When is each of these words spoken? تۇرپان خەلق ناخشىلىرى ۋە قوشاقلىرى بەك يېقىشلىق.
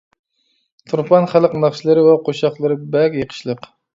تۇرپان 0.93 1.27
خەلق 1.33 1.53
ناخشىلىرى 1.65 2.05
ۋە 2.09 2.17
قوشاقلىرى 2.29 2.79
بەك 2.97 3.21
يېقىشلىق. 3.21 3.71